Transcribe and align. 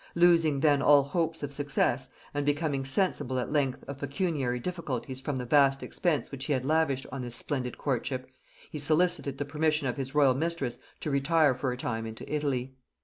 Losing 0.15 0.61
then 0.61 0.81
all 0.81 1.03
hopes 1.03 1.43
of 1.43 1.53
success, 1.53 2.09
and 2.33 2.43
becoming 2.43 2.85
sensible 2.85 3.37
at 3.37 3.51
length 3.51 3.83
of 3.87 3.99
pecuniary 3.99 4.57
difficulties 4.59 5.21
from 5.21 5.35
the 5.35 5.45
vast 5.45 5.83
expense 5.83 6.31
which 6.31 6.45
he 6.45 6.53
had 6.53 6.65
lavished 6.65 7.05
on 7.11 7.21
this 7.21 7.35
splendid 7.35 7.77
courtship, 7.77 8.25
he 8.71 8.79
solicited 8.79 9.37
the 9.37 9.45
permission 9.45 9.85
of 9.87 9.97
his 9.97 10.15
royal 10.15 10.33
mistress 10.33 10.79
to 11.01 11.11
retire 11.11 11.53
for 11.53 11.71
a 11.71 11.77
time 11.77 12.07
into 12.07 12.27
Italy. 12.33 12.73